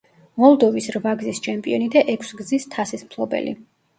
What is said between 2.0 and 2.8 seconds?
ექვსგზის